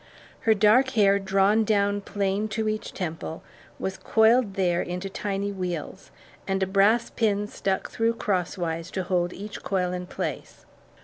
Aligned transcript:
Her 0.49 0.55
dark 0.55 0.89
hair 0.93 1.19
drawn 1.19 1.63
down 1.63 2.01
plain 2.01 2.47
to 2.57 2.67
each 2.67 2.91
temple 2.91 3.43
was 3.77 3.97
coiled 3.99 4.55
there 4.55 4.81
into 4.81 5.11
tiny 5.11 5.51
wheels, 5.51 6.09
and 6.47 6.63
a 6.63 6.65
brass 6.65 7.11
pin 7.11 7.45
stuck 7.45 7.91
through 7.91 8.13
crosswise 8.15 8.89
to 8.93 9.03
hold 9.03 9.31
each 9.31 9.61
coil 9.61 9.93
in 9.93 10.07
place. 10.07 10.65